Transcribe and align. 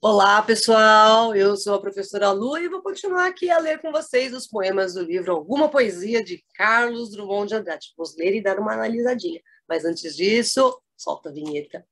Olá, 0.00 0.40
pessoal! 0.42 1.34
Eu 1.34 1.56
sou 1.56 1.74
a 1.74 1.80
professora 1.80 2.30
Lu 2.30 2.56
e 2.56 2.68
vou 2.68 2.82
continuar 2.82 3.26
aqui 3.26 3.50
a 3.50 3.58
ler 3.58 3.80
com 3.80 3.92
vocês 3.92 4.32
os 4.32 4.46
poemas 4.46 4.94
do 4.94 5.02
livro 5.02 5.32
Alguma 5.32 5.68
Poesia 5.68 6.24
de 6.24 6.42
Carlos 6.54 7.10
Drummond 7.10 7.48
de 7.48 7.54
Andrade. 7.54 7.92
Vou 7.96 8.06
ler 8.16 8.34
e 8.34 8.42
dar 8.42 8.58
uma 8.58 8.72
analisadinha. 8.72 9.40
Mas 9.68 9.84
antes 9.84 10.16
disso, 10.16 10.80
solta 10.96 11.28
a 11.28 11.32
vinheta. 11.32 11.86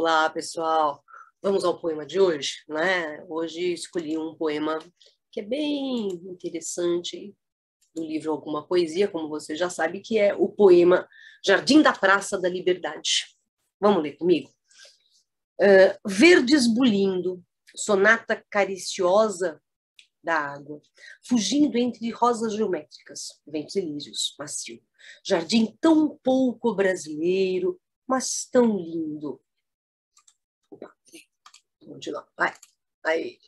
Olá, 0.00 0.30
pessoal. 0.30 1.04
Vamos 1.42 1.64
ao 1.64 1.80
poema 1.80 2.06
de 2.06 2.20
hoje, 2.20 2.62
né? 2.68 3.20
Hoje 3.28 3.72
escolhi 3.72 4.16
um 4.16 4.32
poema 4.32 4.78
que 5.32 5.40
é 5.40 5.42
bem 5.42 6.06
interessante 6.30 7.34
do 7.92 8.04
livro 8.04 8.30
Alguma 8.30 8.64
Poesia, 8.64 9.08
como 9.08 9.28
você 9.28 9.56
já 9.56 9.68
sabe, 9.68 9.98
que 9.98 10.16
é 10.16 10.32
o 10.32 10.48
poema 10.48 11.04
Jardim 11.44 11.82
da 11.82 11.92
Praça 11.92 12.40
da 12.40 12.48
Liberdade. 12.48 13.26
Vamos 13.80 14.00
ler 14.04 14.16
comigo? 14.16 14.48
Uh, 15.60 15.98
verdes 16.08 16.72
bulindo, 16.72 17.42
sonata 17.74 18.40
cariciosa 18.48 19.60
da 20.22 20.36
água, 20.36 20.80
fugindo 21.26 21.76
entre 21.76 22.08
rosas 22.12 22.54
geométricas, 22.54 23.42
ventos 23.44 23.74
elíseos, 23.74 24.36
macio. 24.38 24.80
Jardim 25.26 25.76
tão 25.80 26.16
pouco 26.22 26.72
brasileiro, 26.72 27.80
mas 28.06 28.48
tão 28.48 28.78
lindo, 28.78 29.40
continuar. 31.88 32.26
Vai. 32.36 32.54
Aí. 33.04 33.38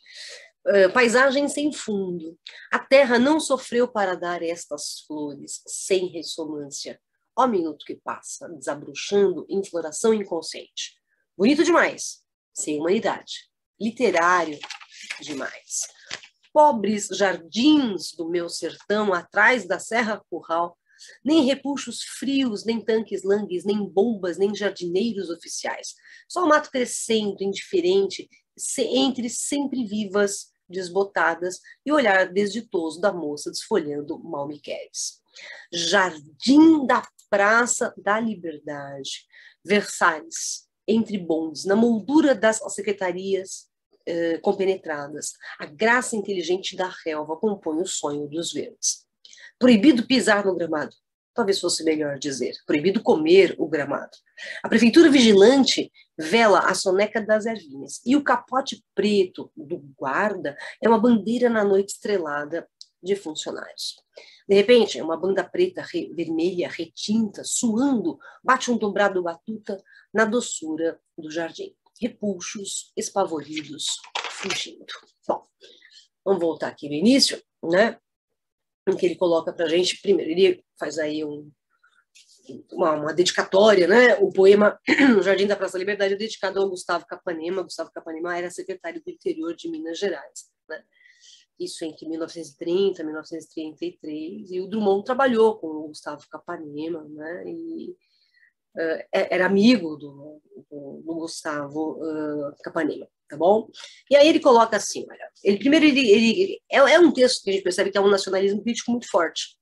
Uh, 0.66 0.92
paisagem 0.92 1.48
sem 1.48 1.72
fundo. 1.72 2.38
A 2.70 2.78
terra 2.78 3.18
não 3.18 3.40
sofreu 3.40 3.88
para 3.88 4.14
dar 4.14 4.42
estas 4.42 5.00
flores 5.06 5.62
sem 5.66 6.06
ressonância. 6.06 7.00
Ó 7.36 7.46
minuto 7.46 7.86
que 7.86 7.94
passa, 7.94 8.48
desabrochando 8.48 9.46
em 9.48 9.64
floração 9.64 10.12
inconsciente. 10.12 10.98
Bonito 11.36 11.64
demais, 11.64 12.22
sem 12.52 12.78
humanidade. 12.78 13.48
Literário 13.80 14.58
demais. 15.20 15.88
Pobres 16.52 17.08
jardins 17.08 18.12
do 18.12 18.28
meu 18.28 18.48
sertão, 18.48 19.14
atrás 19.14 19.66
da 19.66 19.78
Serra 19.78 20.22
Curral, 20.28 20.76
nem 21.24 21.44
repuxos 21.44 22.02
frios, 22.02 22.64
nem 22.64 22.80
tanques 22.80 23.22
langues, 23.22 23.64
nem 23.64 23.84
bombas, 23.84 24.38
nem 24.38 24.54
jardineiros 24.54 25.30
oficiais. 25.30 25.94
Só 26.28 26.44
o 26.44 26.48
mato 26.48 26.70
crescendo, 26.70 27.42
indiferente, 27.42 28.28
entre 28.78 29.28
sempre 29.28 29.84
vivas, 29.84 30.50
desbotadas, 30.68 31.60
e 31.84 31.92
olhar 31.92 32.32
desditoso 32.32 33.00
da 33.00 33.12
moça 33.12 33.50
desfolhando 33.50 34.18
mal 34.18 34.46
me 34.46 34.60
queres. 34.60 35.20
Jardim 35.72 36.86
da 36.86 37.06
Praça 37.28 37.94
da 37.96 38.18
Liberdade, 38.18 39.24
Versalhes, 39.64 40.68
entre 40.86 41.16
bondes, 41.16 41.64
na 41.64 41.76
moldura 41.76 42.34
das 42.34 42.60
secretarias 42.74 43.70
eh, 44.06 44.38
compenetradas, 44.38 45.34
a 45.58 45.66
graça 45.66 46.16
inteligente 46.16 46.74
da 46.74 46.92
relva 47.04 47.36
compõe 47.36 47.80
o 47.80 47.86
sonho 47.86 48.26
dos 48.28 48.52
verdes. 48.52 49.06
Proibido 49.60 50.06
pisar 50.06 50.46
no 50.46 50.56
gramado. 50.56 50.96
Talvez 51.34 51.60
fosse 51.60 51.84
melhor 51.84 52.18
dizer, 52.18 52.54
proibido 52.66 53.02
comer 53.02 53.54
o 53.58 53.68
gramado. 53.68 54.16
A 54.62 54.68
prefeitura 54.68 55.10
vigilante 55.10 55.92
vela 56.18 56.60
a 56.60 56.74
soneca 56.74 57.20
das 57.20 57.44
ervinhas. 57.44 58.00
E 58.04 58.16
o 58.16 58.24
capote 58.24 58.82
preto 58.94 59.52
do 59.54 59.78
guarda 59.96 60.56
é 60.82 60.88
uma 60.88 60.98
bandeira 60.98 61.50
na 61.50 61.62
noite 61.62 61.90
estrelada 61.90 62.66
de 63.02 63.14
funcionários. 63.14 63.96
De 64.48 64.54
repente, 64.54 65.00
uma 65.00 65.16
banda 65.16 65.44
preta, 65.44 65.82
re, 65.82 66.12
vermelha, 66.14 66.68
retinta, 66.68 67.44
suando, 67.44 68.18
bate 68.42 68.70
um 68.70 68.78
dobrado 68.78 69.22
batuta 69.22 69.80
na 70.12 70.24
doçura 70.24 70.98
do 71.16 71.30
jardim. 71.30 71.74
Repulsos, 72.00 72.92
espavoridos, 72.96 74.00
fugindo. 74.30 74.86
Bom, 75.28 75.46
vamos 76.24 76.40
voltar 76.40 76.68
aqui 76.68 76.88
no 76.88 76.94
início, 76.94 77.40
né? 77.62 77.98
Em 78.88 78.96
que 78.96 79.06
ele 79.06 79.16
coloca 79.16 79.52
para 79.52 79.66
a 79.66 79.68
gente, 79.68 80.00
primeiro, 80.00 80.30
ele 80.30 80.64
faz 80.78 80.98
aí 80.98 81.24
um, 81.24 81.50
uma, 82.72 82.92
uma, 82.92 83.14
dedicatória, 83.14 83.86
né? 83.86 84.16
O 84.16 84.30
poema 84.30 84.78
O 85.18 85.22
Jardim 85.22 85.46
da 85.46 85.56
Praça 85.56 85.74
da 85.74 85.80
Liberdade 85.80 86.14
é 86.14 86.16
dedicado 86.16 86.60
ao 86.60 86.68
Gustavo 86.68 87.06
Capanema. 87.06 87.62
Gustavo 87.62 87.90
Capanema 87.92 88.36
era 88.36 88.50
secretário 88.50 89.02
do 89.04 89.10
interior 89.10 89.54
de 89.54 89.70
Minas 89.70 89.98
Gerais, 89.98 90.50
né? 90.68 90.82
Isso 91.58 91.84
entre 91.84 92.08
1930 92.08 93.02
e 93.02 93.04
1933. 93.04 94.50
E 94.50 94.60
o 94.60 94.66
Drummond 94.66 95.04
trabalhou 95.04 95.58
com 95.58 95.66
o 95.66 95.88
Gustavo 95.88 96.26
Capanema, 96.30 97.04
né? 97.04 97.44
E 97.46 97.90
uh, 98.76 99.04
era 99.12 99.46
amigo 99.46 99.96
do, 99.96 100.40
do, 100.70 101.02
do 101.04 101.14
Gustavo 101.14 101.98
uh, 102.02 102.54
Capanema 102.62 103.06
tá 103.30 103.36
bom? 103.36 103.70
E 104.10 104.16
aí 104.16 104.28
ele 104.28 104.40
coloca 104.40 104.76
assim, 104.76 105.06
olha, 105.08 105.30
ele 105.44 105.58
primeiro 105.58 105.86
ele, 105.86 106.10
ele, 106.10 106.62
é, 106.70 106.78
é, 106.78 106.98
um 106.98 107.12
texto 107.12 107.42
que 107.42 107.50
a 107.50 107.52
gente 107.52 107.62
percebe 107.62 107.90
que 107.90 107.96
é 107.96 108.00
um 108.00 108.10
nacionalismo 108.10 108.62
crítico 108.62 108.90
muito 108.90 109.08
forte, 109.08 109.56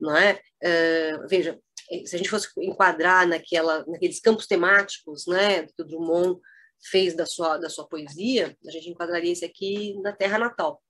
não 0.00 0.16
é? 0.16 0.40
Uh, 0.62 1.28
veja, 1.28 1.58
se 2.06 2.14
a 2.14 2.18
gente 2.18 2.30
fosse 2.30 2.48
enquadrar 2.58 3.26
naquela, 3.26 3.84
naqueles 3.86 4.20
campos 4.20 4.46
temáticos, 4.46 5.26
né, 5.26 5.64
que 5.66 5.82
o 5.82 5.84
Drummond 5.84 6.40
fez 6.82 7.14
da 7.14 7.26
sua 7.26 7.58
da 7.58 7.68
sua 7.68 7.86
poesia, 7.86 8.56
a 8.66 8.70
gente 8.70 8.88
enquadraria 8.88 9.32
esse 9.32 9.44
aqui 9.44 10.00
na 10.00 10.12
Terra 10.12 10.38
Natal. 10.38 10.82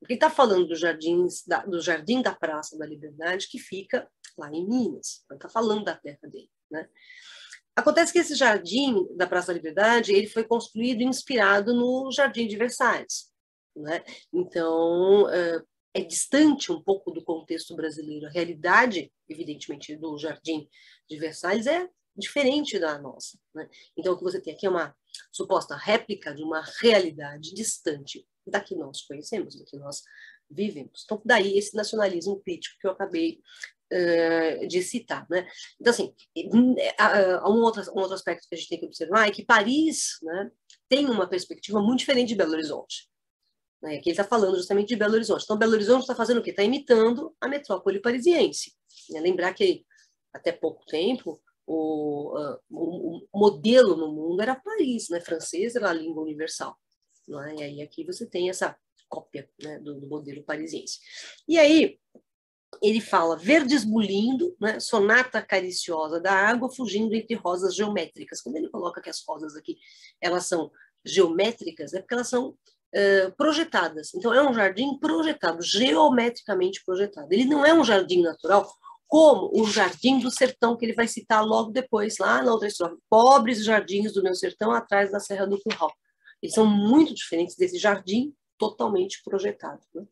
Porque 0.00 0.14
ele 0.14 0.18
está 0.18 0.28
falando 0.28 0.66
dos 0.66 0.80
jardins, 0.80 1.44
da, 1.46 1.64
do 1.64 1.80
jardim 1.80 2.20
da 2.20 2.34
Praça 2.34 2.76
da 2.76 2.84
Liberdade 2.84 3.48
que 3.48 3.58
fica 3.58 4.08
lá 4.36 4.50
em 4.50 4.66
Minas. 4.66 5.24
Ele 5.30 5.38
está 5.38 5.48
falando 5.48 5.84
da 5.84 5.96
terra 5.96 6.18
dele, 6.24 6.50
né? 6.70 6.86
Acontece 7.76 8.12
que 8.12 8.18
esse 8.18 8.34
jardim 8.34 9.06
da 9.16 9.26
Praça 9.26 9.48
da 9.48 9.52
Liberdade 9.52 10.14
ele 10.14 10.26
foi 10.26 10.44
construído 10.44 11.02
inspirado 11.02 11.74
no 11.74 12.10
Jardim 12.10 12.48
de 12.48 12.56
Versalhes. 12.56 13.30
Né? 13.76 14.02
Então, 14.32 15.28
é 15.92 16.00
distante 16.00 16.72
um 16.72 16.82
pouco 16.82 17.10
do 17.10 17.22
contexto 17.22 17.76
brasileiro. 17.76 18.26
A 18.26 18.30
realidade, 18.30 19.12
evidentemente, 19.28 19.94
do 19.96 20.18
Jardim 20.18 20.66
de 21.08 21.18
Versalhes 21.18 21.66
é 21.66 21.86
diferente 22.16 22.78
da 22.78 22.98
nossa. 22.98 23.38
Né? 23.54 23.68
Então, 23.96 24.14
o 24.14 24.16
que 24.16 24.24
você 24.24 24.40
tem 24.40 24.54
aqui 24.54 24.66
é 24.66 24.70
uma 24.70 24.96
suposta 25.30 25.76
réplica 25.76 26.34
de 26.34 26.42
uma 26.42 26.64
realidade 26.80 27.54
distante 27.54 28.26
da 28.46 28.60
que 28.60 28.74
nós 28.74 29.02
conhecemos, 29.02 29.58
da 29.58 29.64
que 29.66 29.76
nós 29.76 30.02
vivemos. 30.50 31.02
Então, 31.04 31.20
daí 31.24 31.58
esse 31.58 31.76
nacionalismo 31.76 32.40
crítico 32.40 32.78
que 32.80 32.86
eu 32.86 32.92
acabei 32.92 33.40
de 34.68 34.82
citar. 34.82 35.26
Né? 35.30 35.46
Então, 35.80 35.92
assim, 35.92 36.14
há 36.98 37.50
um 37.50 37.62
outro, 37.62 37.82
um 37.94 38.00
outro 38.00 38.14
aspecto 38.14 38.48
que 38.48 38.54
a 38.54 38.58
gente 38.58 38.68
tem 38.68 38.80
que 38.80 38.86
observar 38.86 39.28
é 39.28 39.30
que 39.30 39.44
Paris 39.44 40.18
né, 40.22 40.50
tem 40.88 41.06
uma 41.06 41.28
perspectiva 41.28 41.80
muito 41.80 42.00
diferente 42.00 42.28
de 42.28 42.34
Belo 42.34 42.52
Horizonte. 42.52 43.08
Né? 43.82 43.96
Aqui 43.96 44.08
ele 44.08 44.12
está 44.12 44.24
falando 44.24 44.56
justamente 44.56 44.88
de 44.88 44.96
Belo 44.96 45.14
Horizonte. 45.14 45.44
Então, 45.44 45.58
Belo 45.58 45.72
Horizonte 45.72 46.02
está 46.02 46.14
fazendo 46.14 46.38
o 46.38 46.42
quê? 46.42 46.50
Está 46.50 46.62
imitando 46.62 47.34
a 47.40 47.48
metrópole 47.48 48.00
parisiense. 48.00 48.72
Né? 49.10 49.20
Lembrar 49.20 49.54
que 49.54 49.84
até 50.32 50.52
pouco 50.52 50.84
tempo 50.86 51.40
o, 51.66 52.38
uh, 52.38 52.58
o, 52.70 53.26
o, 53.32 53.38
modelo 53.38 53.96
no 53.96 54.12
mundo 54.12 54.40
era 54.40 54.54
Paris, 54.54 55.08
né? 55.08 55.20
Francês 55.20 55.74
era 55.74 55.90
a 55.90 55.92
língua 55.92 56.22
universal. 56.22 56.76
Né? 57.26 57.56
E 57.58 57.62
aí 57.62 57.82
aqui 57.82 58.04
você 58.04 58.24
tem 58.24 58.48
essa 58.48 58.76
cópia 59.08 59.48
né, 59.62 59.78
do, 59.78 60.00
do 60.00 60.08
modelo 60.08 60.42
parisiense. 60.44 61.00
E 61.48 61.58
aí 61.58 61.98
ele 62.88 63.00
fala 63.00 63.36
verdes 63.36 63.84
bulindo, 63.84 64.54
né, 64.60 64.78
sonata 64.78 65.42
cariciosa 65.42 66.20
da 66.20 66.32
água 66.32 66.70
fugindo 66.70 67.14
entre 67.14 67.34
rosas 67.34 67.74
geométricas. 67.74 68.40
Quando 68.40 68.56
ele 68.56 68.68
coloca 68.68 69.00
que 69.00 69.10
as 69.10 69.22
rosas 69.26 69.56
aqui 69.56 69.76
elas 70.20 70.46
são 70.46 70.70
geométricas, 71.04 71.94
é 71.94 72.00
porque 72.00 72.14
elas 72.14 72.28
são 72.28 72.48
uh, 72.50 73.36
projetadas. 73.36 74.14
Então 74.14 74.32
é 74.32 74.48
um 74.48 74.52
jardim 74.52 74.98
projetado, 74.98 75.62
geometricamente 75.62 76.82
projetado. 76.84 77.28
Ele 77.30 77.44
não 77.44 77.64
é 77.64 77.72
um 77.72 77.84
jardim 77.84 78.22
natural 78.22 78.68
como 79.08 79.50
o 79.54 79.66
jardim 79.66 80.18
do 80.18 80.30
sertão 80.30 80.76
que 80.76 80.84
ele 80.84 80.94
vai 80.94 81.06
citar 81.06 81.44
logo 81.44 81.70
depois 81.70 82.18
lá 82.18 82.42
na 82.42 82.52
outra 82.52 82.68
história. 82.68 82.96
Pobres 83.08 83.64
jardins 83.64 84.12
do 84.12 84.22
meu 84.22 84.34
sertão 84.34 84.72
atrás 84.72 85.10
da 85.12 85.20
Serra 85.20 85.46
do 85.46 85.60
Curral. 85.60 85.92
Eles 86.42 86.54
são 86.54 86.66
muito 86.66 87.14
diferentes 87.14 87.56
desse 87.56 87.78
jardim 87.78 88.34
totalmente 88.58 89.22
projetado. 89.24 89.80
Né? 89.94 90.02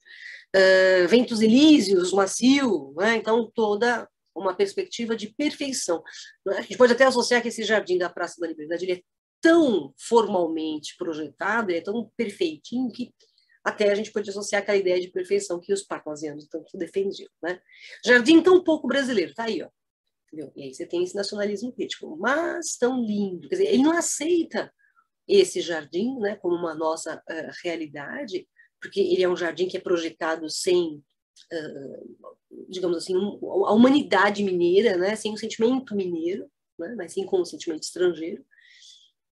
Uh, 0.56 1.08
ventos 1.08 1.40
elíseos, 1.40 2.12
macio, 2.12 2.94
né? 2.96 3.16
então 3.16 3.50
toda 3.54 4.08
uma 4.34 4.54
perspectiva 4.54 5.16
de 5.16 5.28
perfeição. 5.28 6.02
A 6.48 6.60
gente 6.60 6.76
pode 6.76 6.92
até 6.92 7.04
associar 7.04 7.40
que 7.40 7.48
esse 7.48 7.62
jardim 7.62 7.98
da 7.98 8.10
Praça 8.10 8.40
da 8.40 8.48
Liberdade 8.48 8.84
ele 8.84 8.92
é 8.92 9.02
tão 9.40 9.94
formalmente 9.96 10.96
projetado, 10.96 11.70
ele 11.70 11.78
é 11.78 11.82
tão 11.82 12.10
perfeitinho 12.16 12.90
que 12.90 13.12
até 13.62 13.90
a 13.90 13.94
gente 13.94 14.12
pode 14.12 14.28
associar 14.28 14.62
aquela 14.62 14.76
ideia 14.76 15.00
de 15.00 15.08
perfeição 15.08 15.60
que 15.60 15.72
os 15.72 15.82
parnasianos 15.82 16.46
tanto 16.48 16.76
defendiam. 16.76 17.30
Né? 17.42 17.60
Jardim 18.04 18.42
tão 18.42 18.62
pouco 18.62 18.86
brasileiro, 18.86 19.32
tá 19.34 19.44
aí, 19.44 19.62
ó. 19.62 19.68
Entendeu? 20.26 20.52
E 20.56 20.64
aí 20.64 20.74
você 20.74 20.84
tem 20.84 21.02
esse 21.02 21.14
nacionalismo 21.14 21.72
crítico, 21.72 22.16
mas 22.18 22.76
tão 22.76 23.02
lindo. 23.02 23.48
Quer 23.48 23.56
dizer, 23.56 23.68
ele 23.68 23.82
não 23.82 23.96
aceita 23.96 24.72
esse 25.26 25.60
jardim 25.60 26.18
né, 26.18 26.36
como 26.36 26.54
uma 26.54 26.74
nossa 26.74 27.16
uh, 27.16 27.50
realidade, 27.62 28.48
porque 28.80 29.00
ele 29.00 29.22
é 29.22 29.28
um 29.28 29.36
jardim 29.36 29.66
que 29.66 29.76
é 29.76 29.80
projetado 29.80 30.48
sem, 30.50 31.02
uh, 31.52 32.36
digamos 32.68 32.98
assim, 32.98 33.16
um, 33.16 33.64
a 33.64 33.72
humanidade 33.72 34.42
mineira, 34.42 34.96
né, 34.96 35.16
sem 35.16 35.32
o 35.32 35.38
sentimento 35.38 35.94
mineiro, 35.94 36.50
né, 36.78 36.94
mas 36.96 37.12
sim 37.12 37.24
com 37.24 37.40
o 37.40 37.46
sentimento 37.46 37.82
estrangeiro. 37.82 38.44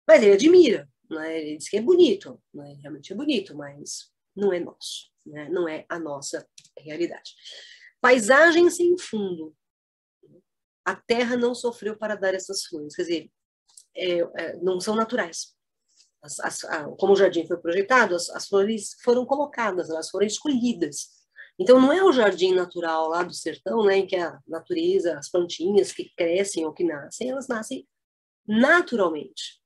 Mas 0.06 0.23
ele 0.23 0.33
admira, 0.33 0.89
né, 1.11 1.41
ele 1.41 1.56
diz 1.59 1.69
que 1.69 1.77
é 1.77 1.83
bonito, 1.83 2.43
né, 2.53 2.77
realmente 2.81 3.12
é 3.12 3.17
bonito, 3.17 3.55
mas 3.55 4.11
não 4.35 4.53
é 4.53 4.59
nosso, 4.59 5.11
né, 5.27 5.49
não 5.50 5.69
é 5.69 5.85
a 5.89 5.99
nossa 5.99 6.47
realidade. 6.79 7.35
Paisagem 8.00 8.69
sem 8.71 8.97
fundo. 8.99 9.55
A 10.85 10.97
terra 10.97 11.37
não 11.37 11.55
sofreu 11.55 11.97
para 11.97 12.17
dar 12.17 12.35
essas 12.35 12.65
flores, 12.65 12.97
quer 12.97 13.03
dizer, 13.03 13.31
é, 13.94 14.19
é, 14.19 14.56
não 14.56 14.81
são 14.81 14.97
naturais. 14.97 15.55
As, 16.23 16.41
as, 16.41 16.65
a, 16.65 16.85
como 16.99 17.13
o 17.13 17.17
jardim 17.17 17.47
foi 17.47 17.57
projetado, 17.57 18.15
as, 18.15 18.31
as, 18.31 18.47
flores 18.47 18.95
foram 19.03 19.27
colocadas, 19.27 19.91
elas 19.91 20.09
foram 20.09 20.27
escolhidas. 20.27 21.09
Então, 21.59 21.81
não 21.81 21.93
é 21.93 22.03
o 22.03 22.13
jardim 22.13 22.55
natural 22.55 23.09
lá 23.09 23.23
do 23.23 23.35
sertão, 23.35 23.85
né, 23.85 23.99
em 23.99 24.07
que 24.07 24.17
a 24.17 24.39
natureza, 24.47 25.19
as 25.19 25.31
plantinhas 25.31 25.93
que 25.93 26.11
crescem 26.17 26.65
ou 26.65 26.73
que 26.73 26.85
nascem, 26.85 27.31
elas 27.31 27.49
nascem 27.49 27.87
naturalmente 28.47 29.62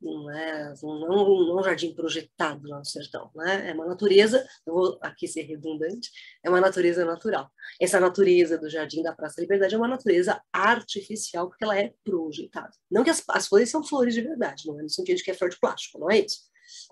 não 0.00 0.30
é, 0.30 0.74
não, 0.82 0.98
não, 1.00 1.58
é 1.58 1.60
um 1.60 1.64
jardim 1.64 1.94
projetado 1.94 2.68
lá 2.68 2.78
no 2.78 2.84
sertão, 2.84 3.30
né? 3.34 3.70
é 3.70 3.74
uma 3.74 3.86
natureza, 3.86 4.46
eu 4.66 4.74
vou 4.74 4.98
aqui 5.00 5.26
ser 5.26 5.42
redundante, 5.42 6.10
é 6.42 6.48
uma 6.48 6.60
natureza 6.60 7.04
natural. 7.04 7.50
Essa 7.80 8.00
natureza 8.00 8.58
do 8.58 8.68
Jardim 8.68 9.02
da 9.02 9.14
Praça 9.14 9.36
da 9.36 9.42
Liberdade 9.42 9.74
é 9.74 9.78
uma 9.78 9.88
natureza 9.88 10.40
artificial, 10.52 11.48
porque 11.48 11.64
ela 11.64 11.78
é 11.78 11.92
projetada. 12.04 12.70
Não 12.90 13.04
que 13.04 13.10
as, 13.10 13.22
as 13.28 13.46
flores 13.46 13.70
são 13.70 13.82
flores 13.82 14.14
de 14.14 14.22
verdade, 14.22 14.66
não 14.66 14.78
é 14.78 14.82
no 14.82 14.90
sentido 14.90 15.16
de 15.16 15.24
que 15.24 15.30
é 15.30 15.34
flor 15.34 15.50
de 15.50 15.58
plástico, 15.58 15.98
não 15.98 16.10
é 16.10 16.20
isso. 16.20 16.40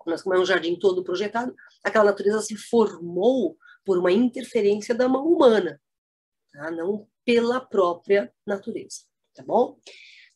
Mas 0.06 0.23
como 0.23 0.35
é 0.35 0.39
um 0.39 0.44
jardim 0.44 0.79
todo 0.79 1.05
projetado, 1.05 1.55
aquela 1.85 2.05
natureza 2.05 2.41
se 2.41 2.56
formou 2.56 3.56
por 3.85 3.99
uma 3.99 4.12
interferência 4.12 4.94
da 4.94 5.09
mão 5.09 5.27
humana, 5.27 5.81
tá? 6.53 6.71
não 6.71 7.09
pela 7.25 7.61
própria 7.61 8.33
natureza, 8.47 9.03
tá 9.35 9.43
bom? 9.44 9.79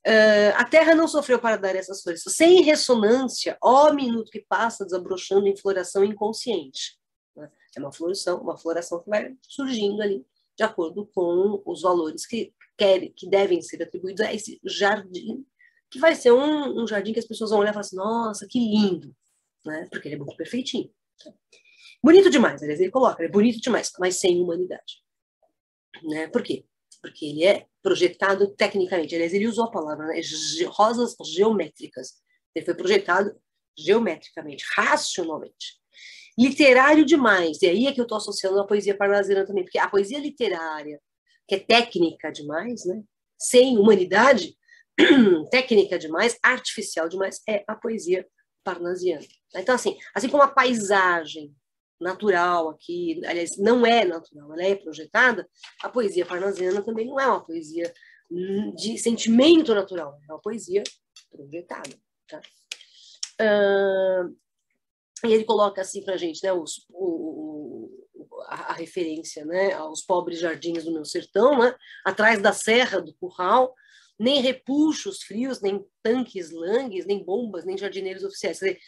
Uh, 0.06 0.54
a 0.54 0.64
Terra 0.64 0.94
não 0.94 1.08
sofreu 1.08 1.36
para 1.36 1.56
dar 1.56 1.74
essas 1.74 2.00
flores. 2.00 2.22
Sem 2.28 2.62
ressonância, 2.62 3.58
ó 3.60 3.92
minuto 3.92 4.30
que 4.30 4.44
passa 4.48 4.84
desabrochando 4.84 5.48
em 5.48 5.56
floração 5.56 6.04
inconsciente. 6.04 6.96
Né? 7.34 7.50
É 7.76 7.80
uma 7.80 7.92
floração, 7.92 8.40
uma 8.40 8.56
floração 8.56 9.02
que 9.02 9.10
vai 9.10 9.34
surgindo 9.42 10.00
ali 10.00 10.24
de 10.56 10.62
acordo 10.62 11.06
com 11.12 11.60
os 11.66 11.82
valores 11.82 12.24
que 12.24 12.54
querem, 12.78 13.12
que 13.12 13.28
devem 13.28 13.60
ser 13.60 13.82
atribuídos 13.82 14.24
a 14.24 14.32
esse 14.32 14.60
jardim, 14.64 15.44
que 15.90 15.98
vai 15.98 16.14
ser 16.14 16.32
um, 16.32 16.82
um 16.82 16.86
jardim 16.86 17.12
que 17.12 17.18
as 17.18 17.26
pessoas 17.26 17.50
vão 17.50 17.58
olhar 17.58 17.70
e 17.70 17.74
falar 17.74 17.80
assim, 17.80 17.96
nossa, 17.96 18.46
que 18.48 18.58
lindo, 18.58 19.14
né? 19.64 19.88
Porque 19.90 20.08
ele 20.08 20.14
é 20.14 20.18
muito 20.18 20.36
perfeitinho. 20.36 20.90
Bonito 22.02 22.30
demais, 22.30 22.62
aliás, 22.62 22.80
ele 22.80 22.90
coloca, 22.90 23.24
é 23.24 23.28
bonito 23.28 23.60
demais, 23.60 23.90
mas 23.98 24.20
sem 24.20 24.40
humanidade. 24.40 25.02
Né? 26.04 26.28
Por 26.28 26.42
quê? 26.42 26.64
Porque 27.06 27.26
ele 27.26 27.44
é 27.44 27.66
projetado 27.80 28.48
tecnicamente. 28.48 29.14
Aliás, 29.14 29.32
ele 29.32 29.46
usou 29.46 29.64
a 29.64 29.70
palavra, 29.70 30.06
né? 30.06 30.20
rosas 30.66 31.14
geométricas. 31.24 32.14
Ele 32.52 32.64
foi 32.64 32.74
projetado 32.74 33.32
geometricamente, 33.78 34.64
racionalmente. 34.74 35.78
Literário 36.36 37.04
demais. 37.04 37.62
E 37.62 37.66
aí 37.66 37.86
é 37.86 37.92
que 37.92 38.00
eu 38.00 38.02
estou 38.02 38.18
associando 38.18 38.58
a 38.60 38.66
poesia 38.66 38.96
parnasiana 38.96 39.46
também, 39.46 39.62
porque 39.62 39.78
a 39.78 39.88
poesia 39.88 40.18
literária, 40.18 41.00
que 41.46 41.54
é 41.54 41.60
técnica 41.60 42.32
demais, 42.32 42.84
né? 42.84 43.02
sem 43.38 43.78
humanidade, 43.78 44.56
técnica 45.50 45.98
demais, 45.98 46.36
artificial 46.42 47.08
demais, 47.08 47.40
é 47.48 47.62
a 47.68 47.76
poesia 47.76 48.26
parnasiana. 48.64 49.24
Então, 49.54 49.74
assim, 49.74 49.96
assim 50.12 50.28
como 50.28 50.42
a 50.42 50.48
paisagem 50.48 51.54
natural 52.00 52.68
aqui, 52.68 53.20
aliás, 53.26 53.56
não 53.56 53.86
é 53.86 54.04
natural, 54.04 54.52
ela 54.52 54.62
é 54.62 54.74
projetada, 54.74 55.48
a 55.82 55.88
poesia 55.88 56.26
parnasiana 56.26 56.82
também 56.82 57.06
não 57.06 57.18
é 57.18 57.26
uma 57.26 57.44
poesia 57.44 57.92
de 58.76 58.98
sentimento 58.98 59.74
natural, 59.74 60.18
é 60.28 60.32
uma 60.32 60.40
poesia 60.40 60.82
projetada. 61.30 61.96
Tá? 62.28 62.40
Uh, 63.40 64.36
e 65.24 65.32
ele 65.32 65.44
coloca 65.44 65.80
assim 65.80 66.02
para 66.02 66.14
a 66.14 66.16
gente, 66.16 66.42
né, 66.42 66.52
os, 66.52 66.86
o, 66.90 67.90
a, 68.48 68.72
a, 68.72 68.72
referência 68.72 69.44
né, 69.44 69.72
aos 69.72 70.02
pobres 70.02 70.38
jardins 70.38 70.84
do 70.84 70.92
meu 70.92 71.04
sertão, 71.04 71.58
né, 71.58 71.74
atrás 72.04 72.40
da 72.42 72.52
serra 72.52 73.00
do 73.00 73.14
curral, 73.14 73.74
nem 74.18 74.40
repuxos 74.40 75.22
frios, 75.22 75.60
nem 75.60 75.84
tanques 76.02 76.50
langues, 76.50 77.06
nem 77.06 77.24
bombas, 77.24 77.64
nem 77.64 77.76
jardineiros 77.76 78.24
oficiais. 78.24 78.58
Quer 78.58 78.66
dizer, 78.66 78.80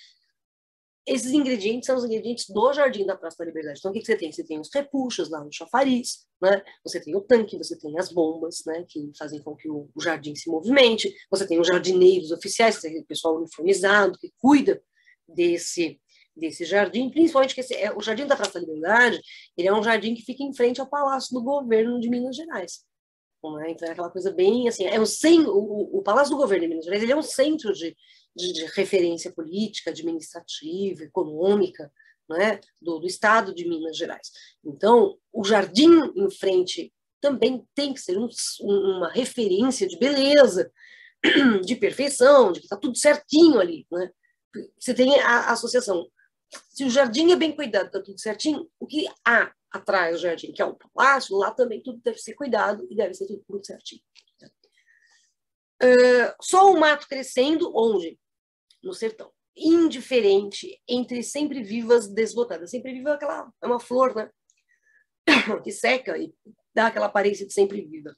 esses 1.08 1.32
ingredientes 1.32 1.86
são 1.86 1.96
os 1.96 2.04
ingredientes 2.04 2.48
do 2.48 2.72
Jardim 2.72 3.06
da 3.06 3.16
Praça 3.16 3.38
da 3.38 3.46
Liberdade. 3.46 3.78
Então, 3.78 3.90
o 3.90 3.94
que, 3.94 4.00
que 4.00 4.06
você 4.06 4.16
tem? 4.16 4.30
Você 4.30 4.44
tem 4.44 4.60
os 4.60 4.68
repuxos 4.72 5.30
lá 5.30 5.42
no 5.42 5.52
chafariz, 5.52 6.26
né? 6.40 6.62
você 6.84 7.00
tem 7.00 7.16
o 7.16 7.20
tanque, 7.20 7.56
você 7.56 7.78
tem 7.78 7.98
as 7.98 8.12
bombas, 8.12 8.62
né? 8.66 8.84
que 8.86 9.10
fazem 9.18 9.42
com 9.42 9.56
que 9.56 9.68
o, 9.68 9.88
o 9.94 10.00
jardim 10.00 10.34
se 10.34 10.50
movimente, 10.50 11.12
você 11.30 11.46
tem 11.46 11.58
os 11.58 11.66
jardineiros 11.66 12.30
oficiais, 12.30 12.78
que 12.78 12.86
é 12.86 13.00
o 13.00 13.04
pessoal 13.04 13.36
uniformizado, 13.36 14.18
que 14.18 14.30
cuida 14.38 14.82
desse, 15.26 15.98
desse 16.36 16.64
jardim, 16.64 17.10
principalmente 17.10 17.54
que 17.54 17.60
esse, 17.60 17.74
é, 17.74 17.90
o 17.94 18.00
Jardim 18.00 18.26
da 18.26 18.36
Praça 18.36 18.54
da 18.54 18.60
Liberdade, 18.60 19.20
ele 19.56 19.68
é 19.68 19.72
um 19.72 19.82
jardim 19.82 20.14
que 20.14 20.22
fica 20.22 20.42
em 20.42 20.54
frente 20.54 20.80
ao 20.80 20.86
Palácio 20.86 21.34
do 21.34 21.42
Governo 21.42 21.98
de 21.98 22.08
Minas 22.08 22.36
Gerais. 22.36 22.84
Né? 23.42 23.70
Então, 23.70 23.88
é 23.88 23.92
aquela 23.92 24.10
coisa 24.10 24.32
bem 24.32 24.68
assim, 24.68 24.84
é 24.84 24.98
um, 25.00 25.04
o, 25.48 25.98
o 25.98 26.02
Palácio 26.02 26.34
do 26.34 26.40
Governo 26.40 26.62
de 26.62 26.68
Minas 26.68 26.84
Gerais 26.84 27.02
ele 27.02 27.12
é 27.12 27.16
um 27.16 27.22
centro 27.22 27.72
de 27.72 27.96
de, 28.36 28.52
de 28.52 28.64
referência 28.74 29.32
política, 29.32 29.90
administrativa, 29.90 31.04
econômica, 31.04 31.92
né, 32.28 32.60
do, 32.80 32.98
do, 32.98 33.06
estado 33.06 33.54
de 33.54 33.66
Minas 33.66 33.96
Gerais. 33.96 34.30
Então, 34.64 35.18
o 35.32 35.42
jardim 35.44 35.88
em 36.14 36.30
frente 36.30 36.92
também 37.20 37.66
tem 37.74 37.94
que 37.94 38.00
ser 38.00 38.18
um, 38.18 38.28
uma 38.60 39.10
referência 39.10 39.88
de 39.88 39.98
beleza, 39.98 40.70
de 41.64 41.74
perfeição, 41.74 42.52
de 42.52 42.60
que 42.60 42.66
está 42.66 42.76
tudo 42.76 42.96
certinho 42.96 43.58
ali. 43.58 43.86
Né? 43.90 44.10
Você 44.78 44.94
tem 44.94 45.18
a, 45.20 45.48
a 45.48 45.52
associação. 45.52 46.06
Se 46.70 46.84
o 46.84 46.90
jardim 46.90 47.32
é 47.32 47.36
bem 47.36 47.54
cuidado, 47.54 47.86
está 47.86 48.00
tudo 48.00 48.20
certinho, 48.20 48.68
o 48.78 48.86
que 48.86 49.06
há 49.26 49.52
atrás 49.70 50.16
do 50.16 50.22
jardim, 50.22 50.52
que 50.52 50.62
é 50.62 50.64
o 50.64 50.74
palácio, 50.74 51.36
lá 51.36 51.50
também 51.50 51.82
tudo 51.82 52.00
deve 52.02 52.18
ser 52.18 52.34
cuidado 52.34 52.86
e 52.90 52.96
deve 52.96 53.14
ser 53.14 53.26
tudo 53.26 53.44
muito 53.48 53.66
certinho. 53.66 54.00
Uh, 55.82 56.34
só 56.40 56.72
o 56.72 56.78
mato 56.78 57.06
crescendo, 57.06 57.72
onde? 57.74 58.18
no 58.82 58.94
sertão. 58.94 59.32
Indiferente 59.56 60.80
entre 60.86 61.22
sempre 61.22 61.62
vivas 61.62 62.08
desbotadas. 62.08 62.70
Sempre 62.70 62.92
viva 62.92 63.10
é 63.10 63.14
aquela, 63.14 63.52
é 63.60 63.66
uma 63.66 63.80
flor, 63.80 64.14
né? 64.14 64.30
que 65.62 65.72
seca 65.72 66.16
e 66.16 66.32
dá 66.74 66.86
aquela 66.86 67.06
aparência 67.06 67.46
de 67.46 67.52
sempre 67.52 67.84
viva. 67.84 68.16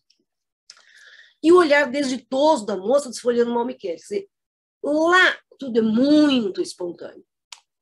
E 1.43 1.51
o 1.51 1.57
olhar 1.57 1.91
desditoso 1.91 2.67
da 2.67 2.77
moça 2.77 3.09
desfolhando 3.09 3.77
quer. 3.77 3.95
Dizer, 3.95 4.29
lá 4.83 5.39
tudo 5.59 5.79
é 5.79 5.83
muito 5.83 6.61
espontâneo. 6.61 7.25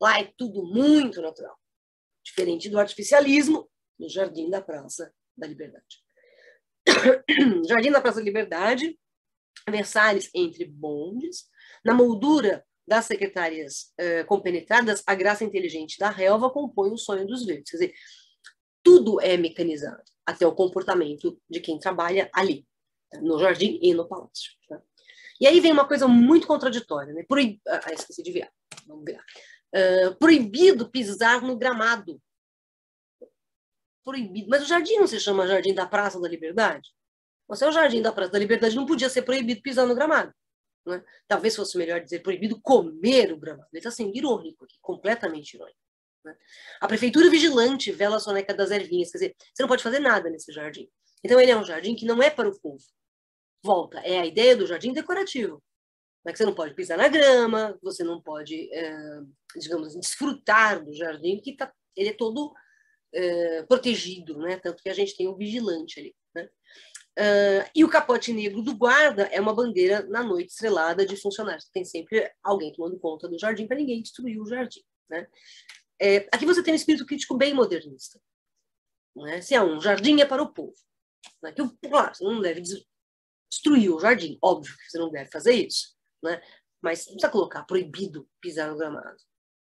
Lá 0.01 0.21
é 0.21 0.33
tudo 0.37 0.65
muito 0.65 1.21
natural. 1.21 1.59
Diferente 2.25 2.69
do 2.69 2.79
artificialismo 2.79 3.69
no 3.99 4.09
Jardim 4.09 4.49
da 4.49 4.63
Praça 4.63 5.13
da 5.37 5.47
Liberdade. 5.49 6.05
Jardim 7.69 7.91
da 7.91 8.01
Praça 8.01 8.19
da 8.19 8.25
Liberdade, 8.25 8.97
Versalhes 9.69 10.31
entre 10.35 10.65
bondes, 10.65 11.45
na 11.85 11.95
moldura 11.95 12.65
das 12.87 13.05
secretárias 13.05 13.93
uh, 14.01 14.27
compenetradas, 14.27 15.03
a 15.07 15.15
graça 15.15 15.45
inteligente 15.45 15.99
da 15.99 16.09
relva 16.09 16.51
compõe 16.51 16.91
o 16.91 16.97
sonho 16.97 17.27
dos 17.27 17.45
verdes. 17.45 17.71
Quer 17.71 17.77
dizer, 17.77 17.95
tudo 18.83 19.21
é 19.21 19.37
mecanizado, 19.37 20.03
até 20.25 20.47
o 20.47 20.55
comportamento 20.55 21.39
de 21.49 21.61
quem 21.61 21.79
trabalha 21.79 22.31
ali, 22.35 22.67
no 23.21 23.39
jardim 23.39 23.79
e 23.83 23.93
no 23.93 24.09
palácio. 24.09 24.53
Tá? 24.69 24.81
E 25.41 25.47
aí 25.47 25.61
vem 25.61 25.73
uma 25.73 25.87
coisa 25.87 26.09
muito 26.09 26.47
contraditória, 26.47 27.13
né? 27.13 27.25
Proib... 27.29 27.61
Ah, 27.69 27.93
esqueci 27.93 28.23
de 28.23 28.33
virar. 28.33 28.51
Vamos 28.87 29.05
virar. 29.05 29.25
Uh, 29.75 30.15
proibido 30.17 30.91
pisar 30.91 31.43
no 31.43 31.57
gramado. 31.57 32.21
Proibido. 34.03 34.49
Mas 34.49 34.63
o 34.63 34.67
jardim 34.67 34.97
não 34.97 35.07
se 35.07 35.21
chama 35.21 35.47
Jardim 35.47 35.75
da 35.75 35.87
Praça 35.87 36.19
da 36.19 36.29
Liberdade? 36.29 36.89
Você 37.49 37.65
é 37.65 37.69
o 37.69 37.73
Jardim 37.73 38.03
da 38.03 38.13
Praça 38.13 38.33
da 38.33 38.39
Liberdade, 38.39 38.77
não 38.77 38.87
podia 38.87 39.09
ser 39.09 39.23
proibido 39.23 39.63
pisar 39.63 39.87
no 39.87 39.95
gramado. 39.95 40.33
Né? 40.87 41.03
Talvez 41.27 41.57
fosse 41.57 41.77
melhor 41.79 42.01
dizer 42.01 42.21
proibido 42.21 42.61
comer 42.61 43.33
o 43.33 43.39
gramado. 43.39 43.69
Ele 43.73 43.81
está 43.81 43.91
sendo 43.91 44.15
irônico 44.17 44.65
aqui, 44.65 44.77
completamente 44.81 45.55
irônico. 45.55 45.79
Né? 46.25 46.37
A 46.81 46.87
prefeitura 46.87 47.31
vigilante 47.31 47.91
vela 47.91 48.17
a 48.17 48.21
soneca 48.21 48.55
das 48.55 48.71
ervinhas. 48.71 49.11
Quer 49.11 49.19
dizer, 49.19 49.37
você 49.55 49.63
não 49.63 49.69
pode 49.69 49.83
fazer 49.83 49.99
nada 49.99 50.29
nesse 50.29 50.53
jardim. 50.53 50.89
Então, 51.25 51.41
ele 51.41 51.51
é 51.51 51.57
um 51.57 51.65
jardim 51.65 51.97
que 51.97 52.05
não 52.07 52.23
é 52.23 52.31
para 52.31 52.49
o 52.49 52.61
povo. 52.61 52.85
Volta, 53.65 53.99
é 54.01 54.21
a 54.21 54.27
ideia 54.27 54.55
do 54.55 54.67
jardim 54.67 54.93
decorativo. 54.93 55.63
Né? 56.25 56.33
Que 56.33 56.39
você 56.39 56.45
não 56.45 56.55
pode 56.55 56.75
pisar 56.75 56.99
na 56.99 57.09
grama, 57.09 57.79
você 57.83 58.05
não 58.05 58.21
pode, 58.21 58.73
é, 58.73 59.21
digamos, 59.57 59.95
desfrutar 59.95 60.85
do 60.85 60.95
jardim, 60.95 61.41
que 61.41 61.51
está 61.51 61.73
ele 61.97 62.11
é 62.11 62.15
todo 62.15 62.55
é, 63.13 63.63
protegido, 63.65 64.39
né? 64.39 64.57
Tanto 64.59 64.83
que 64.83 64.89
a 64.89 64.95
gente 64.95 65.17
tem 65.17 65.27
um 65.27 65.37
vigilante 65.37 65.99
ali. 65.99 66.15
Né? 66.35 66.49
Uh, 67.19 67.67
e 67.75 67.83
o 67.83 67.89
capote 67.89 68.33
negro 68.33 68.63
do 68.63 68.77
guarda 68.77 69.25
é 69.25 69.41
uma 69.41 69.53
bandeira 69.53 70.07
na 70.07 70.23
noite 70.23 70.51
estrelada 70.51 71.05
de 71.05 71.17
funcionários. 71.17 71.69
Tem 71.73 71.85
sempre 71.85 72.31
alguém 72.45 72.73
tomando 72.73 72.97
conta 72.97 73.29
do 73.29 73.37
jardim 73.37 73.67
para 73.67 73.77
ninguém 73.77 74.01
destruir 74.01 74.41
o 74.41 74.47
jardim. 74.47 74.85
Né? 75.11 75.27
É, 76.01 76.29
aqui 76.33 76.47
você 76.47 76.63
tem 76.63 76.73
um 76.73 76.77
espírito 76.77 77.05
crítico 77.05 77.37
bem 77.37 77.53
modernista. 77.53 78.21
Né? 79.17 79.41
Se 79.41 79.53
é 79.53 79.61
um 79.61 79.81
jardim 79.81 80.21
é 80.21 80.25
para 80.25 80.41
o 80.41 80.53
povo. 80.53 80.77
Né? 81.43 81.51
Que, 81.51 81.89
claro, 81.89 82.15
você 82.15 82.23
não 82.23 82.41
deve 82.41 82.63
destruir 83.51 83.93
o 83.93 83.99
jardim, 83.99 84.39
óbvio 84.41 84.73
que 84.77 84.89
você 84.89 84.99
não 84.99 85.11
deve 85.11 85.29
fazer 85.29 85.55
isso. 85.55 85.97
Né? 86.23 86.41
Mas 86.81 87.01
não 87.07 87.15
precisa 87.15 87.33
colocar 87.33 87.65
proibido 87.65 88.29
pisar 88.41 88.71
no 88.71 88.79
gramado. 88.79 89.19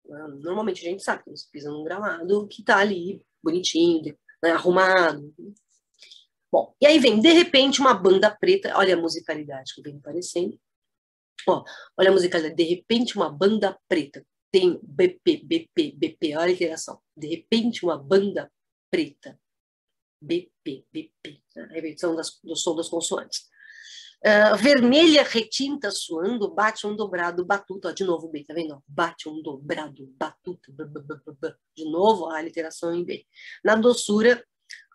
Né? 0.06 0.26
Normalmente 0.40 0.87
a 0.87 0.90
gente 0.90 1.02
sabe 1.02 1.23
que 1.23 1.30
você 1.30 1.47
pisa 1.52 1.71
num 1.71 1.85
gramado 1.85 2.49
que 2.49 2.62
está 2.62 2.78
ali 2.78 3.23
bonitinho, 3.42 4.16
né? 4.42 4.52
arrumado. 4.52 5.35
Bom, 6.52 6.75
e 6.78 6.87
aí 6.87 6.99
vem, 6.99 7.18
de 7.18 7.32
repente, 7.32 7.80
uma 7.80 7.94
banda 7.94 8.30
preta, 8.30 8.76
olha 8.76 8.94
a 8.94 9.00
musicalidade 9.00 9.75
que 9.75 9.80
vem 9.80 9.97
aparecendo. 9.97 10.61
Ó, 11.49 11.64
olha 11.97 12.11
a 12.11 12.12
musicalidade, 12.12 12.54
de 12.54 12.64
repente, 12.64 13.16
uma 13.16 13.32
banda 13.32 13.78
preta. 13.88 14.23
Tem 14.50 14.78
BP, 14.82 15.44
BP, 15.44 15.92
BP, 15.97 16.37
olha 16.37 16.50
a 16.50 16.52
interação. 16.52 17.00
De 17.16 17.26
repente, 17.26 17.87
uma 17.87 17.97
banda 17.97 18.52
preta. 18.90 19.40
BP, 20.21 20.85
BP, 20.92 21.42
a 21.56 21.73
repetição 21.73 22.14
das, 22.14 22.38
do 22.44 22.54
som 22.54 22.76
das 22.76 22.88
consoantes. 22.90 23.50
Uh, 24.25 24.54
vermelha 24.56 25.25
retinta 25.25 25.90
suando, 25.90 26.54
bate 26.54 26.87
um 26.87 26.94
dobrado, 26.94 27.47
batuta. 27.47 27.88
Ó, 27.88 27.92
de 27.92 28.04
novo 28.04 28.28
B, 28.28 28.44
tá 28.44 28.52
vendo? 28.52 28.80
Bate 28.87 29.26
um 29.26 29.42
dobrado, 29.42 30.06
batuta. 30.18 30.71
De 31.75 31.90
novo 31.90 32.26
a 32.26 32.42
literação 32.42 32.94
em 32.94 33.02
B. 33.02 33.26
Na 33.64 33.75
doçura 33.75 34.44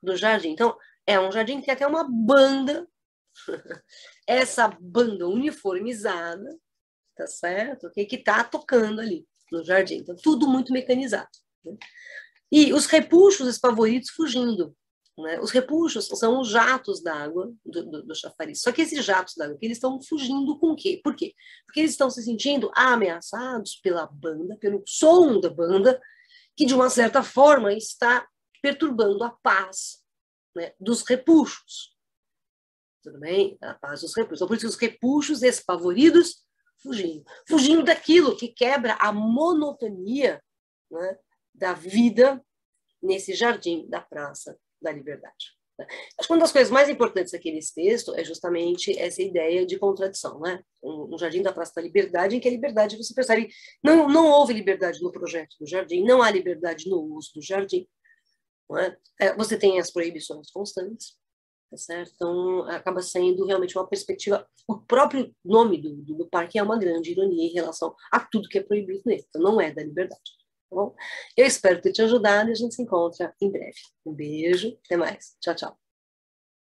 do 0.04 0.16
jardim. 0.16 0.52
Então, 0.52 0.78
é 1.08 1.18
um 1.18 1.32
jardim 1.32 1.60
que 1.60 1.66
tem 1.66 1.74
até 1.74 1.88
uma 1.88 2.04
banda. 2.08 2.86
Essa 4.28 4.68
banda 4.68 5.28
uniformizada, 5.28 6.60
tá 7.16 7.26
certo? 7.26 7.90
Que 7.92 8.08
está 8.12 8.44
tocando 8.44 9.00
ali 9.00 9.26
no 9.50 9.64
jardim. 9.64 10.00
Então, 10.00 10.16
tudo 10.22 10.48
muito 10.48 10.74
mecanizado. 10.74 11.30
Né? 11.64 11.78
E 12.52 12.74
os 12.74 12.86
repuxos 12.88 13.48
espavoridos 13.48 14.10
fugindo. 14.10 14.76
Né? 15.18 15.40
Os 15.40 15.52
repuxos 15.52 16.08
são 16.08 16.42
os 16.42 16.50
jatos 16.50 17.02
d'água 17.02 17.54
do, 17.66 17.90
do, 17.90 18.04
do, 18.04 18.16
chafariz. 18.16 18.62
Só 18.62 18.72
que 18.72 18.82
esses 18.82 19.04
jatos 19.04 19.34
d'água, 19.36 19.58
eles 19.62 19.78
estão 19.78 20.02
fugindo 20.02 20.60
com 20.60 20.72
o 20.72 20.76
quê? 20.76 21.00
Por 21.02 21.16
quê? 21.16 21.34
Porque 21.66 21.80
eles 21.80 21.92
estão 21.92 22.10
se 22.10 22.22
sentindo 22.22 22.70
ameaçados 22.76 23.78
pela 23.78 24.06
banda, 24.08 24.58
pelo 24.58 24.84
som 24.86 25.40
da 25.40 25.50
banda, 25.50 26.00
que 26.56 26.66
de 26.66 26.74
uma 26.74 26.90
certa 26.90 27.24
forma 27.24 27.74
está 27.74 28.28
perturbando 28.62 29.24
a 29.24 29.30
paz 29.30 29.97
né, 30.58 30.74
dos 30.80 31.04
repuxos. 31.04 31.96
Tudo 33.04 33.20
bem? 33.20 33.58
A 33.62 33.76
paz 33.76 34.02
dos 34.02 34.16
repuxos. 34.16 34.40
Então, 34.40 34.48
por 34.48 34.58
isso, 34.58 34.68
os 34.68 34.76
repuxos 34.76 35.44
espavoridos 35.44 36.44
fugindo. 36.82 37.24
Fugindo 37.48 37.84
daquilo 37.84 38.36
que 38.36 38.50
quebra 38.50 38.96
a 38.96 39.14
monotonia 39.14 40.44
né, 40.92 41.18
da 41.54 41.74
vida 41.74 42.44
nesse 43.02 43.34
jardim 43.34 43.88
da 43.88 44.02
Praça 44.02 44.58
da 44.82 44.92
liberdade. 44.92 45.58
Acho 46.18 46.28
que 46.28 46.34
uma 46.34 46.40
das 46.40 46.52
coisas 46.52 46.72
mais 46.72 46.90
importantes 46.90 47.32
daqueles 47.32 47.72
textos 47.72 48.16
é 48.18 48.24
justamente 48.24 48.98
essa 48.98 49.22
ideia 49.22 49.64
de 49.64 49.78
contradição, 49.78 50.40
né? 50.40 50.64
Um, 50.82 51.14
um, 51.14 51.18
jardim 51.20 51.44
da 51.44 51.54
Praça 51.54 51.74
da 51.76 51.84
Liberdade, 51.84 52.36
em 52.36 52.40
que 52.40 52.48
a 52.48 52.52
liberdade, 52.52 52.98
você 52.98 53.14
percebe, 53.14 53.48
não, 53.84 54.10
não 54.10 54.26
houve 54.28 54.54
liberdade 54.54 55.00
no 55.02 55.12
projeto 55.12 55.56
do 55.60 55.68
jardim, 55.68 56.04
não 56.04 56.24
há 56.24 56.32
liberdade 56.32 56.90
no 56.90 57.00
uso 57.00 57.32
do 57.36 57.44
jardim. 57.44 57.88
É? 58.76 58.98
É, 59.20 59.36
você 59.36 59.58
tem 59.58 59.80
as 59.80 59.92
proibições 59.92 60.52
constantes, 60.52 61.16
tá 61.70 61.78
certo? 61.78 62.12
Então, 62.16 62.64
acaba 62.70 63.02
sendo 63.02 63.46
realmente 63.46 63.78
uma 63.78 63.88
perspectiva. 63.88 64.46
O 64.68 64.78
próprio 64.80 65.34
nome 65.44 65.82
do, 65.82 65.96
do, 65.96 66.16
do 66.16 66.30
parque 66.30 66.60
é 66.60 66.64
uma 66.64 66.78
grande 66.78 67.12
ironia 67.12 67.46
em 67.46 67.54
relação 67.54 67.96
a 68.12 68.20
tudo 68.20 68.50
que 68.50 68.58
é 68.58 68.64
proibido 68.64 69.02
nele, 69.06 69.26
então 69.30 69.42
não 69.42 69.62
é 69.62 69.72
da 69.72 69.84
liberdade. 69.84 70.38
Tá 70.70 70.76
bom? 70.76 70.96
Eu 71.38 71.46
espero 71.46 71.82
ter 71.82 71.94
te 71.94 72.02
ajudado 72.02 72.50
e 72.50 72.52
a 72.52 72.56
gente 72.56 72.76
se 72.76 72.82
encontra 72.82 73.34
em 73.42 73.50
breve. 73.50 73.80
Um 74.06 74.14
beijo, 74.14 74.78
até 74.86 74.98
mais. 74.98 75.38
Tchau, 75.40 75.56
tchau. 75.56 75.87